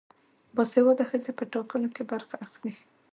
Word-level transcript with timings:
باسواده 0.55 1.03
ښځې 1.09 1.31
په 1.37 1.43
ټاکنو 1.53 1.87
کې 1.95 2.03
برخه 2.11 2.35
اخلي. 2.45 2.73